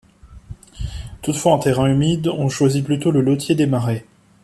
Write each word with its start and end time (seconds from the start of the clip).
Toutefois, 1.21 1.51
en 1.51 1.59
terrain 1.59 1.85
humide, 1.85 2.27
on 2.27 2.49
choisit 2.49 2.83
plutôt 2.83 3.11
le 3.11 3.21
lotier 3.21 3.53
des 3.53 3.67
marais. 3.67 4.03